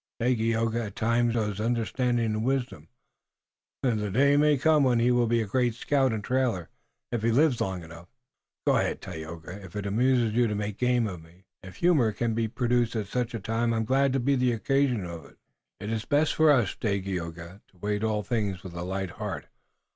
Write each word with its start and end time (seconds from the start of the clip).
"Dagaeoga, 0.19 0.85
at 0.87 0.95
times, 0.95 1.33
shows 1.33 1.61
understanding 1.61 2.25
and 2.25 2.43
wisdom. 2.43 2.87
The 3.83 4.09
day 4.09 4.35
may 4.35 4.57
come 4.57 4.83
when 4.83 4.97
he 4.97 5.11
will 5.11 5.27
be 5.27 5.43
a 5.43 5.45
great 5.45 5.75
scout 5.75 6.11
and 6.11 6.23
trailer 6.23 6.69
if 7.11 7.21
he 7.21 7.29
lives 7.29 7.61
long 7.61 7.83
enough." 7.83 8.07
"Go 8.65 8.77
ahead, 8.77 8.99
Tayoga, 8.99 9.63
if 9.63 9.75
it 9.75 9.85
amuses 9.85 10.33
you 10.33 10.47
to 10.47 10.55
make 10.55 10.79
game 10.79 11.05
of 11.05 11.21
me. 11.21 11.45
If 11.61 11.75
humor 11.75 12.13
can 12.13 12.33
be 12.33 12.47
produced 12.47 12.95
at 12.95 13.05
such 13.09 13.35
a 13.35 13.39
time 13.39 13.75
I'm 13.75 13.85
glad 13.85 14.11
to 14.13 14.19
be 14.19 14.33
the 14.35 14.53
occasion 14.53 15.05
of 15.05 15.23
it." 15.25 15.37
"It's 15.79 16.05
best 16.05 16.33
for 16.33 16.49
us, 16.49 16.73
Dagaeoga, 16.75 17.61
to 17.67 17.75
await 17.75 18.03
all 18.03 18.23
things 18.23 18.63
with 18.63 18.73
a 18.73 18.81
light 18.83 19.11
heart. 19.11 19.45